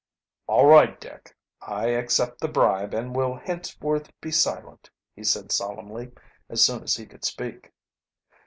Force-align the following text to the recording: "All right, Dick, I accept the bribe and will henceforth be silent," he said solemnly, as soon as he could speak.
"All 0.47 0.65
right, 0.65 0.99
Dick, 0.99 1.37
I 1.61 1.89
accept 1.89 2.41
the 2.41 2.47
bribe 2.47 2.91
and 2.91 3.15
will 3.15 3.35
henceforth 3.35 4.11
be 4.19 4.31
silent," 4.31 4.89
he 5.15 5.23
said 5.23 5.51
solemnly, 5.51 6.11
as 6.49 6.63
soon 6.65 6.81
as 6.81 6.95
he 6.95 7.05
could 7.05 7.23
speak. 7.23 7.71